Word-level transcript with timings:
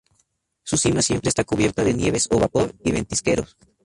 Su 0.63 0.77
cima 0.77 1.03
siempre 1.03 1.29
está 1.29 1.43
cubierta 1.43 1.83
de 1.83 1.93
nieves 1.93 2.27
o 2.31 2.39
vapor 2.39 2.73
y 2.83 2.91
ventisqueros. 2.91 3.55